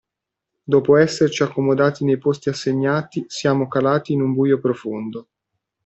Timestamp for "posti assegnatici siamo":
2.17-3.67